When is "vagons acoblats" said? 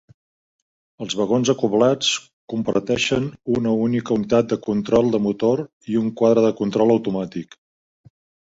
1.19-2.09